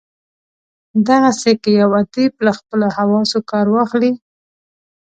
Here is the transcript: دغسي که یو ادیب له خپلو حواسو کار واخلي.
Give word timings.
دغسي 1.07 1.53
که 1.61 1.69
یو 1.81 1.91
ادیب 2.01 2.33
له 2.45 2.51
خپلو 2.59 2.85
حواسو 2.97 3.39
کار 3.51 3.65
واخلي. 3.71 4.11